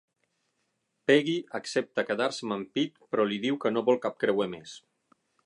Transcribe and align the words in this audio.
Peggy 1.11 1.35
accepta 1.59 2.05
quedar-se 2.07 2.47
amb 2.47 2.57
en 2.57 2.65
Pete 2.79 3.11
però 3.13 3.27
li 3.33 3.39
diu 3.45 3.61
que 3.67 3.75
no 3.77 3.85
vol 3.91 4.01
cap 4.09 4.19
creuer 4.25 4.51
més. 4.57 4.75